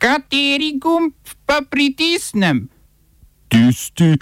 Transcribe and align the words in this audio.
Kateri 0.00 0.78
gumb 0.80 1.12
pa 1.44 1.60
pritisnem? 1.70 2.68
Tisti, 3.52 4.16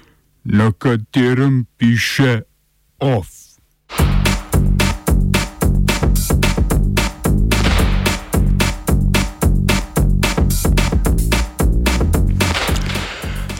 na 0.44 0.72
katerem 0.72 1.66
piše 1.78 2.42
OF. 2.98 3.28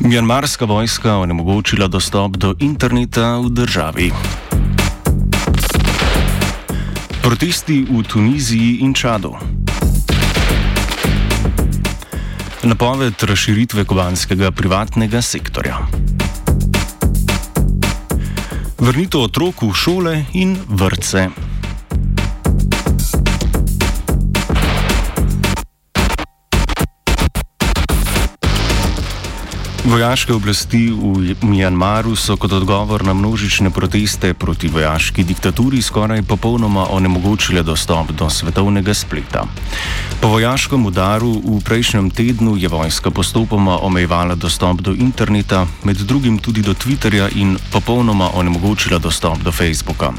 Mjanmarska 0.00 0.64
vojska 0.64 1.16
onemogočila 1.16 1.86
dostop 1.88 2.36
do 2.36 2.54
interneta 2.58 3.38
v 3.38 3.50
državi. 3.50 4.10
Protesti 7.22 7.86
v 7.90 8.02
Tuniziji 8.02 8.82
in 8.82 8.94
Čadu. 8.94 9.67
Napoved 12.62 13.22
razširitve 13.22 13.84
kubanskega 13.84 14.50
privatnega 14.50 15.22
sektorja. 15.22 15.78
Vrnitev 18.78 19.20
otrok 19.20 19.62
v 19.62 19.74
šole 19.74 20.24
in 20.34 20.56
vrtce. 20.66 21.28
Vojaške 29.88 30.36
oblasti 30.36 30.92
v 30.92 31.32
Mjanmaru 31.40 32.12
so 32.12 32.36
kot 32.36 32.52
odgovor 32.52 33.00
na 33.08 33.16
množične 33.16 33.70
proteste 33.72 34.34
proti 34.36 34.68
vojaški 34.68 35.24
diktaturi 35.24 35.80
skoraj 35.82 36.22
popolnoma 36.28 36.92
onemogočile 36.92 37.62
dostop 37.64 38.12
do 38.12 38.28
svetovnega 38.28 38.92
spleta. 38.94 39.46
Po 40.20 40.28
vojaškem 40.28 40.86
udaru 40.86 41.40
v 41.40 41.60
prejšnjem 41.64 42.10
tednu 42.12 42.60
je 42.60 42.68
vojska 42.68 43.10
postopoma 43.10 43.78
omejevala 43.80 44.34
dostop 44.34 44.84
do 44.84 44.92
interneta, 44.92 45.64
med 45.84 45.96
drugim 45.96 46.36
tudi 46.38 46.60
do 46.60 46.76
Twitterja 46.76 47.32
in 47.32 47.56
popolnoma 47.72 48.28
onemogočila 48.36 48.98
dostop 48.98 49.40
do 49.40 49.52
Facebooka. 49.52 50.12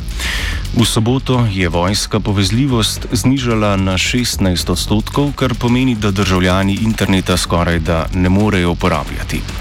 V 0.74 0.86
soboto 0.86 1.46
je 1.46 1.70
vojska 1.70 2.20
povezljivost 2.20 3.06
znižala 3.12 3.76
na 3.78 4.02
16 4.02 4.72
odstotkov, 4.72 5.34
kar 5.38 5.54
pomeni, 5.54 5.96
da 5.96 6.12
državljani 6.12 6.74
interneta 6.82 7.38
skoraj 7.38 7.80
da 7.80 8.06
ne 8.14 8.30
morejo 8.30 8.72
uporabljati. 8.72 9.59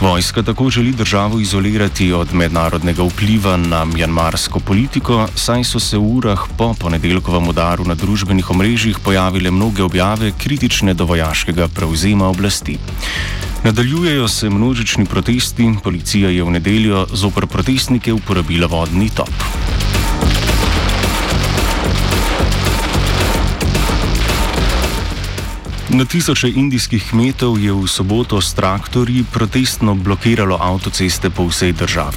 Vojska 0.00 0.42
tako 0.42 0.70
želi 0.70 0.92
državo 0.92 1.40
izolirati 1.40 2.12
od 2.12 2.34
mednarodnega 2.34 3.02
vpliva 3.02 3.56
na 3.56 3.84
mjanmarsko 3.84 4.60
politiko, 4.60 5.28
saj 5.34 5.64
so 5.64 5.80
se 5.80 5.98
v 5.98 6.16
urah 6.16 6.40
po 6.58 6.74
ponedeljkovem 6.74 7.48
udaru 7.48 7.84
na 7.84 7.94
družbenih 7.94 8.50
omrežjih 8.50 8.98
pojavile 8.98 9.50
mnoge 9.50 9.82
objave 9.82 10.32
kritične 10.38 10.94
do 10.94 11.04
vojaškega 11.04 11.68
prevzema 11.68 12.28
oblasti. 12.28 12.78
Nadaljujejo 13.64 14.28
se 14.28 14.50
množični 14.50 15.06
protesti, 15.06 15.74
policija 15.84 16.30
je 16.30 16.42
v 16.42 16.50
nedeljo 16.50 17.06
zoper 17.12 17.46
protestnike 17.46 18.12
uporabila 18.12 18.66
vodni 18.66 19.10
top. 19.10 19.34
Na 25.90 26.04
tisoče 26.04 26.48
indijskih 26.54 27.02
kmetov 27.10 27.58
je 27.58 27.72
v 27.74 27.88
soboto 27.90 28.38
s 28.40 28.54
traktorji 28.54 29.24
protestno 29.32 29.94
blokiralo 29.94 30.58
avtoceste 30.60 31.30
po 31.30 31.48
vsej 31.50 31.72
državi. 31.72 32.16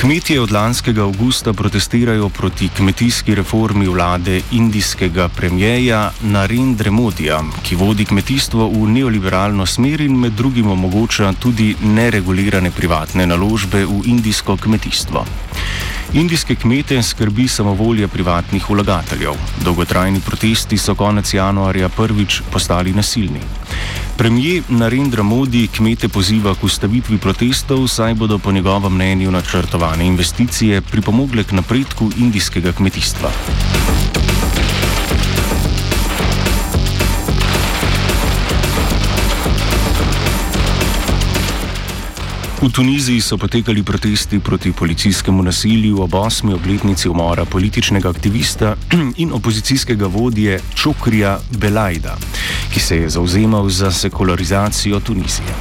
Kmetje 0.00 0.40
od 0.40 0.52
lanskega 0.52 1.02
avgusta 1.02 1.52
protestirajo 1.52 2.28
proti 2.28 2.68
kmetijski 2.68 3.34
reformi 3.34 3.86
vlade 3.86 4.40
indijskega 4.52 5.28
premijeja 5.28 6.10
Narendra 6.22 6.90
Modija, 6.90 7.42
ki 7.62 7.76
vodi 7.76 8.04
kmetijstvo 8.04 8.68
v 8.68 8.88
neoliberalno 8.88 9.66
smer 9.66 10.00
in 10.00 10.16
med 10.16 10.32
drugim 10.32 10.70
omogoča 10.70 11.32
tudi 11.32 11.74
neregulirane 11.82 12.70
privatne 12.70 13.26
naložbe 13.26 13.84
v 13.84 14.02
indijsko 14.06 14.56
kmetijstvo. 14.56 15.26
Indijske 16.12 16.54
kmete 16.54 17.02
skrbi 17.02 17.48
samovolja 17.48 18.08
privatnih 18.08 18.70
vlagateljev. 18.70 19.32
Dolgotrajni 19.64 20.20
protesti 20.20 20.78
so 20.78 20.94
konec 20.94 21.34
januarja 21.34 21.88
prvič 21.88 22.40
postali 22.52 22.92
nasilni. 22.92 23.40
Premijer 24.16 24.62
Narendra 24.68 25.22
Modi 25.22 25.66
kmete 25.68 26.08
poziva 26.08 26.54
k 26.54 26.64
ustavitvi 26.64 27.18
protestov, 27.18 27.88
saj 27.88 28.14
bodo 28.14 28.38
po 28.38 28.52
njegovem 28.52 28.94
mnenju 28.94 29.30
načrtovane 29.30 30.06
investicije 30.06 30.80
pripomogle 30.80 31.44
k 31.44 31.52
napredku 31.52 32.10
indijskega 32.16 32.72
kmetijstva. 32.72 33.30
V 42.56 42.72
Tuniziji 42.72 43.20
so 43.20 43.36
potekali 43.36 43.82
protesti 43.82 44.40
proti 44.40 44.72
policijskemu 44.72 45.42
nasilju 45.42 46.02
ob 46.02 46.14
osmi 46.14 46.54
obletnici 46.54 47.08
umora 47.08 47.44
političnega 47.44 48.10
aktivista 48.10 48.76
in 49.22 49.32
opozicijskega 49.32 50.06
vodje 50.06 50.60
Čokrija 50.74 51.38
Belajda, 51.58 52.16
ki 52.72 52.80
se 52.80 52.96
je 52.96 53.10
zauzemal 53.10 53.68
za 53.68 53.90
sekularizacijo 53.90 55.00
Tunizije. 55.00 55.52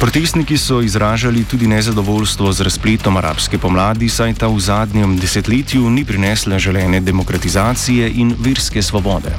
Protestniki 0.00 0.58
so 0.58 0.80
izražali 0.80 1.44
tudi 1.44 1.66
nezadovoljstvo 1.66 2.52
z 2.52 2.60
razpletom 2.60 3.16
arabske 3.16 3.58
pomladi, 3.58 4.08
saj 4.08 4.34
ta 4.34 4.46
v 4.46 4.60
zadnjem 4.60 5.16
desetletju 5.18 5.90
ni 5.90 6.04
prinesla 6.04 6.58
želene 6.58 7.00
demokratizacije 7.00 8.12
in 8.14 8.34
verske 8.38 8.82
svobode. 8.82 9.34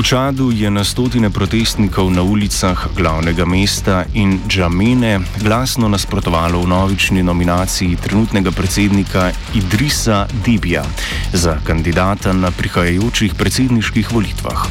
V 0.00 0.08
Čadu 0.08 0.48
je 0.48 0.64
na 0.72 0.80
stotine 0.80 1.28
protestnikov 1.28 2.08
na 2.08 2.24
ulicah 2.24 2.88
glavnega 2.96 3.44
mesta 3.44 4.08
in 4.16 4.40
Džamene 4.48 5.20
glasno 5.44 5.92
nasprotovalo 5.92 6.64
v 6.64 6.72
novični 6.72 7.20
nominaciji 7.20 8.00
trenutnega 8.00 8.48
predsednika 8.48 9.28
Idrisa 9.52 10.24
Dibija 10.44 10.88
za 11.36 11.60
kandidata 11.60 12.32
na 12.32 12.48
prihajajočih 12.48 13.36
predsedniških 13.36 14.08
volitvah. 14.12 14.64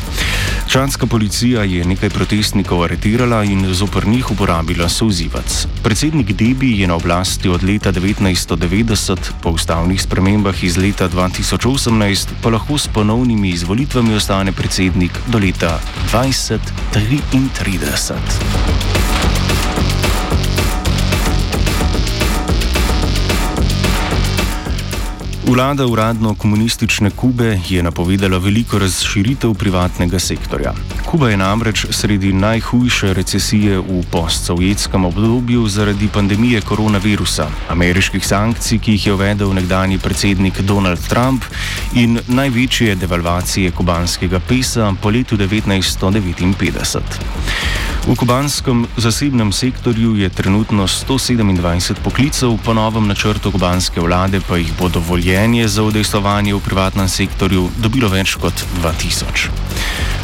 Čadska 0.70 1.06
policija 1.06 1.64
je 1.64 1.86
nekaj 1.86 2.10
protestnikov 2.10 2.84
aretirala 2.84 3.44
in 3.44 3.74
zoper 3.74 4.08
njih 4.08 4.32
uporabila 4.32 4.90
souzivac. 4.90 5.68
Predsednik 5.84 6.34
Debi 6.34 6.80
je 6.80 6.88
na 6.88 6.96
oblasti 6.96 7.50
od 7.50 7.64
leta 7.64 7.92
1990, 7.92 9.18
po 9.42 9.50
ustavnih 9.50 10.02
spremembah 10.02 10.64
iz 10.64 10.78
leta 10.78 11.10
2018 11.10 12.28
pa 12.42 12.50
lahko 12.50 12.78
s 12.78 12.88
ponovnimi 12.88 13.50
izvolitvami 13.50 14.14
ostane 14.14 14.52
predsednik 14.52 15.19
do 15.28 15.40
leta 15.40 15.80
2033. 16.12 18.89
Vlada 25.50 25.86
uradno 25.86 26.36
komunistične 26.36 27.10
Kube 27.10 27.60
je 27.70 27.84
napovedala 27.84 28.38
veliko 28.38 28.80
razširitev 28.80 29.54
privatnega 29.54 30.20
sektorja. 30.20 30.74
Kuba 31.06 31.30
je 31.30 31.38
namreč 31.38 31.86
sredi 31.90 32.34
najhujše 32.34 33.14
recesije 33.14 33.80
v 33.80 34.04
postsovjetskem 34.12 35.06
obdobju 35.06 35.68
zaradi 35.68 36.08
pandemije 36.14 36.62
koronavirusa, 36.62 37.48
ameriških 37.70 38.28
sankcij, 38.28 38.80
ki 38.80 38.92
jih 38.92 39.08
je 39.08 39.14
uvedel 39.14 39.54
nekdani 39.54 39.98
predsednik 39.98 40.62
Donald 40.62 41.08
Trump 41.08 41.44
in 41.94 42.20
največje 42.28 42.96
devalvacije 42.96 43.72
kubanskega 43.72 44.40
pesa 44.40 44.94
po 45.02 45.10
letu 45.10 45.38
1959. 45.38 47.89
V 48.08 48.16
kubanskem 48.16 48.88
zasebnem 48.98 49.52
sektorju 49.52 50.16
je 50.16 50.30
trenutno 50.30 50.88
127 50.88 51.94
poklicev, 52.04 52.58
po 52.66 52.74
novem 52.74 53.08
načrtu 53.08 53.52
kubanske 53.52 54.02
vlade 54.02 54.40
pa 54.48 54.58
jih 54.58 54.72
bo 54.80 54.90
dovoljenje 54.90 55.68
za 55.68 55.84
udejstovanje 55.84 56.56
v 56.56 56.60
privatnem 56.60 57.10
sektorju 57.10 57.70
dobilo 57.78 58.10
več 58.10 58.36
kot 58.36 58.54
2000. 58.82 59.50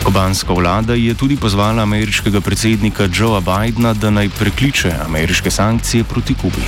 Kubanska 0.04 0.54
vlada 0.54 0.94
je 0.94 1.14
tudi 1.14 1.36
pozvala 1.36 1.84
ameriškega 1.84 2.42
predsednika 2.42 3.10
Joea 3.12 3.42
Bidna, 3.42 3.94
da 3.94 4.10
naj 4.10 4.30
prekliče 4.30 4.96
ameriške 5.06 5.52
sankcije 5.52 6.04
proti 6.04 6.34
Kubi. 6.34 6.64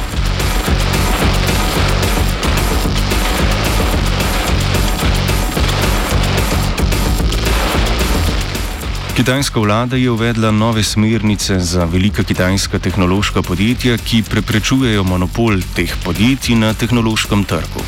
Kitajska 9.17 9.59
vlada 9.59 9.95
je 9.95 10.11
uvedla 10.11 10.51
nove 10.51 10.83
smernice 10.83 11.59
za 11.59 11.85
velika 11.85 12.23
kitajska 12.23 12.79
tehnološka 12.79 13.41
podjetja, 13.41 13.97
ki 13.97 14.21
preprečujejo 14.29 15.03
monopol 15.03 15.57
teh 15.75 15.95
podjetij 16.03 16.55
na 16.55 16.73
tehnološkem 16.73 17.43
trgu. 17.43 17.81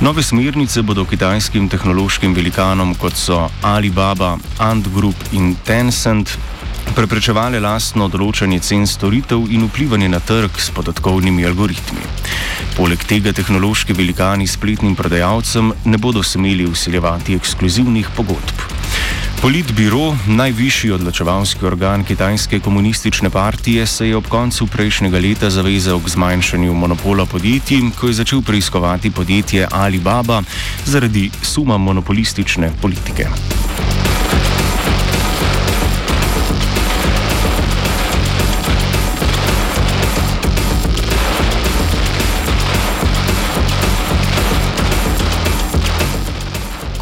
Nove 0.00 0.22
smernice 0.22 0.82
bodo 0.82 1.04
kitajskim 1.04 1.68
tehnološkim 1.68 2.34
velikanom, 2.34 2.94
kot 2.94 3.14
so 3.14 3.48
Alibaba, 3.62 4.38
Ant 4.58 4.88
Group 4.94 5.14
in 5.32 5.54
Tencent, 5.64 6.34
preprečevale 6.98 7.60
lastno 7.62 8.08
določanje 8.10 8.58
cen 8.58 8.86
storitev 8.90 9.46
in 9.46 9.68
vplivanje 9.68 10.08
na 10.08 10.18
trg 10.18 10.58
s 10.58 10.74
podatkovnimi 10.74 11.46
algoritmi. 11.46 12.10
Poleg 12.74 13.06
tega 13.06 13.30
tehnološki 13.32 13.94
velikani 13.94 14.50
spletnim 14.50 14.98
prodajalcem 14.98 15.70
ne 15.84 15.98
bodo 15.98 16.26
smeli 16.26 16.66
usiljevati 16.66 17.38
ekskluzivnih 17.38 18.10
pogodb. 18.18 18.75
Politbiro, 19.42 20.16
najvišji 20.26 20.90
odločevalski 20.90 21.66
organ 21.66 22.04
kitajske 22.04 22.60
komunistične 22.60 23.30
partije, 23.30 23.86
se 23.86 24.08
je 24.08 24.16
ob 24.16 24.26
koncu 24.28 24.66
prejšnjega 24.66 25.18
leta 25.18 25.50
zavezal 25.50 26.00
k 26.00 26.08
zmanjšanju 26.08 26.74
monopola 26.74 27.26
podjetij, 27.26 27.82
ko 28.00 28.06
je 28.06 28.12
začel 28.12 28.42
preiskovati 28.42 29.10
podjetje 29.10 29.68
Alibaba 29.70 30.42
zaradi 30.84 31.30
suma 31.42 31.78
monopolistične 31.78 32.72
politike. 32.82 33.28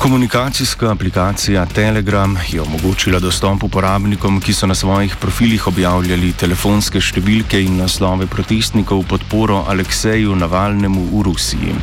Komunikacijska 0.04 0.90
aplikacija 0.90 1.66
Telegram 1.66 2.36
je 2.52 2.60
omogočila 2.60 3.18
dostop 3.18 3.62
uporabnikom, 3.62 4.40
ki 4.40 4.52
so 4.52 4.66
na 4.66 4.74
svojih 4.74 5.16
profilih 5.16 5.66
objavljali 5.66 6.32
telefonske 6.36 7.00
številke 7.00 7.62
in 7.64 7.78
naslove 7.80 8.26
protestnikov 8.28 9.00
v 9.00 9.08
podporo 9.14 9.62
Alekseju 9.64 10.36
Navalnemu 10.36 11.06
v 11.08 11.22
Rusiji. 11.24 11.76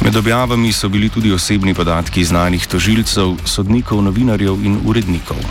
Med 0.00 0.16
objavami 0.16 0.72
so 0.72 0.88
bili 0.88 1.12
tudi 1.12 1.34
osebni 1.36 1.74
podatki 1.76 2.24
znanih 2.24 2.64
tožilcev, 2.64 3.36
sodnikov, 3.44 4.00
novinarjev 4.08 4.64
in 4.64 4.80
urednikov. 4.88 5.44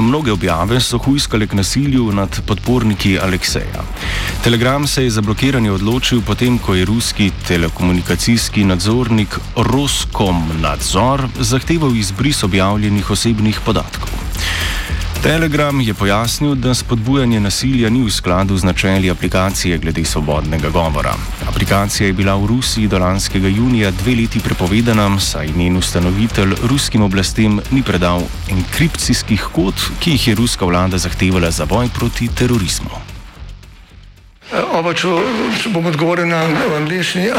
Mnoge 0.00 0.32
objave 0.32 0.80
so 0.80 0.98
huiskale 0.98 1.46
k 1.46 1.54
nasilju 1.54 2.12
nad 2.12 2.40
podporniki 2.46 3.18
Alekseja. 3.18 3.82
Telegram 4.44 4.86
se 4.86 5.04
je 5.04 5.10
za 5.10 5.22
blokiranje 5.22 5.70
odločil 5.70 6.20
potem, 6.26 6.58
ko 6.58 6.74
je 6.74 6.84
ruski 6.84 7.30
telekomunikacijski 7.48 8.64
nadzornik 8.64 9.38
Roskomnadzor 9.56 11.28
zahteval 11.40 11.96
izbris 11.96 12.42
objavljenih 12.42 13.10
osebnih 13.10 13.60
podatkov. 13.64 14.08
Telegram 15.24 15.80
je 15.80 15.94
pojasnil, 15.94 16.54
da 16.54 16.74
spodbujanje 16.74 17.40
nasilja 17.40 17.88
ni 17.90 18.02
v 18.04 18.10
skladu 18.12 18.56
z 18.56 18.64
načeli 18.64 19.10
aplikacije 19.10 19.78
glede 19.78 20.04
svobodnega 20.04 20.68
govora. 20.68 21.14
Aplikacija 21.48 22.06
je 22.06 22.12
bila 22.12 22.34
v 22.36 22.46
Rusiji 22.46 22.88
do 22.88 22.98
lanskega 22.98 23.48
junija 23.48 23.90
dve 23.90 24.14
leti 24.14 24.40
prepovedana, 24.40 25.20
saj 25.20 25.48
njen 25.56 25.76
ustanovitelj 25.76 26.52
ruskim 26.68 27.02
oblastem 27.02 27.60
ni 27.70 27.82
predal 27.82 28.22
enkripcijskih 28.50 29.48
kod, 29.52 29.74
ki 30.00 30.10
jih 30.10 30.28
je 30.28 30.34
ruska 30.34 30.64
vlada 30.64 30.98
zahtevala 30.98 31.50
za 31.50 31.64
boj 31.64 31.88
proti 31.98 32.28
terorizmu. 32.28 32.92
Oba, 34.76 34.92
če, 34.92 35.08
če 35.62 35.72
bom 35.72 35.86
odgovoril 35.86 36.28
na 36.28 36.44
angliški. 36.76 37.30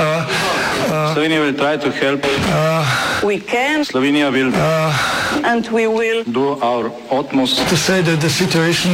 Slovenija 1.14 1.42
bo 1.42 1.58
poskušala 1.58 2.18
pomagati. 2.18 3.86
Slovenija 3.86 4.32
bo 4.32 4.38
naredila 4.38 4.52
naš 6.62 6.90
utmost, 7.12 7.58
da 7.58 7.64
bo 7.64 7.76
rekla, 7.88 8.16
da 8.16 8.26
je 8.26 8.30
situacija 8.30 8.94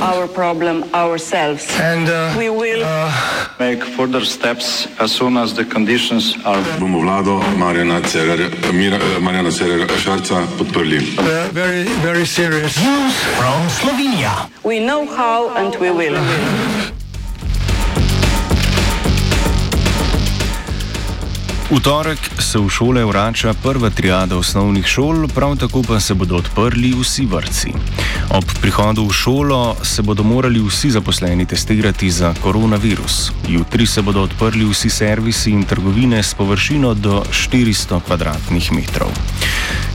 naš 0.00 0.28
problem, 0.34 0.82
sami. 1.18 1.58
In 1.90 2.06
bomo 2.34 2.64
naredili 2.64 2.84
nadaljnje 3.58 3.80
korake, 3.96 4.88
as 4.98 5.12
soon 5.12 5.36
as 5.36 5.52
the 5.54 5.64
conditions 5.64 6.34
are. 6.44 6.62
Bomo 6.78 7.00
vlado 7.00 7.42
Marjana 7.56 8.00
Cererera 9.50 9.98
Šarca 10.04 10.42
podprli. 10.58 11.00
Zelo, 12.02 12.24
zelo 12.24 12.60
resno. 12.60 13.10
Slovenija. 13.80 14.48
Vemo, 14.64 15.06
kako 15.16 15.60
in 15.60 15.94
bomo. 15.94 16.89
V 21.70 21.78
torek 21.78 22.18
se 22.42 22.58
v 22.58 22.66
šole 22.66 23.04
vrača 23.06 23.54
prva 23.54 23.90
triada 23.94 24.34
osnovnih 24.34 24.86
šol, 24.86 25.28
prav 25.30 25.54
tako 25.56 25.82
pa 25.86 26.00
se 26.00 26.14
bodo 26.18 26.42
odprli 26.42 26.90
vsi 26.98 27.26
vrtci. 27.30 27.70
Ob 28.34 28.44
prihodu 28.58 29.06
v 29.06 29.14
šolo 29.14 29.76
se 29.82 30.02
bodo 30.02 30.26
morali 30.26 30.58
vsi 30.58 30.90
zaposleni 30.90 31.46
testirati 31.46 32.10
za 32.10 32.34
koronavirus. 32.42 33.30
Jutri 33.48 33.86
se 33.86 34.02
bodo 34.02 34.22
odprli 34.22 34.66
vsi 34.66 34.90
servisi 34.90 35.50
in 35.50 35.62
trgovine 35.62 36.22
s 36.22 36.34
površino 36.34 36.94
do 36.94 37.22
400 37.30 38.00
km2. 38.08 39.06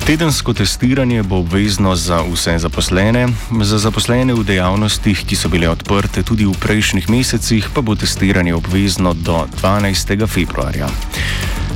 Tedensko 0.06 0.54
testiranje 0.54 1.24
bo 1.24 1.44
obvezno 1.44 1.96
za 1.96 2.22
vse 2.24 2.56
zaposlene, 2.60 3.28
za 3.62 3.78
zaposlene 3.78 4.34
v 4.34 4.44
dejavnostih, 4.44 5.26
ki 5.28 5.36
so 5.36 5.50
bile 5.50 5.68
odprte 5.70 6.24
tudi 6.24 6.46
v 6.46 6.56
prejšnjih 6.56 7.10
mesecih, 7.10 7.68
pa 7.74 7.82
bo 7.82 7.96
testiranje 7.96 8.56
obvezno 8.56 9.14
do 9.14 9.44
12. 9.62 10.28
februarja. 10.28 10.88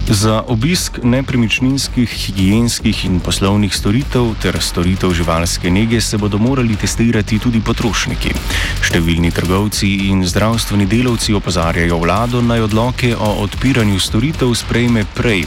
Za 0.10 0.44
obisk 0.48 0.98
nepremičninskih, 1.04 2.10
higijenskih 2.10 3.06
in 3.06 3.20
poslovnih 3.20 3.76
storitev 3.76 4.32
ter 4.42 4.58
storitev 4.62 5.14
živalske 5.14 5.70
nege 5.72 6.02
se 6.02 6.18
bodo 6.18 6.38
morali 6.38 6.76
testirati 6.76 7.38
tudi 7.40 7.62
potrošniki. 7.62 8.34
Številni 8.82 9.30
trgovci 9.30 9.92
in 10.10 10.26
zdravstveni 10.26 10.90
delavci 10.90 11.38
opozarjajo 11.38 12.02
vlado 12.02 12.42
naj 12.42 12.66
odloke 12.66 13.14
o 13.14 13.30
odpiranju 13.46 14.02
storitev 14.02 14.56
sprejme 14.58 15.06
prej, 15.14 15.46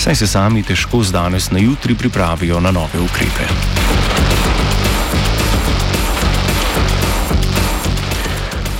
saj 0.00 0.16
se 0.16 0.26
sami 0.26 0.64
težko 0.64 1.04
z 1.04 1.12
danes 1.12 1.52
na 1.52 1.60
jutri 1.60 1.94
pripravijo 1.94 2.64
na 2.64 2.72
nove 2.72 3.04
ukrepe. 3.04 3.44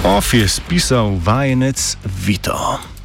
Of 0.09 0.35
je 0.35 0.49
spisal 0.49 1.19
vajenec 1.21 1.97
Vito. 2.25 2.97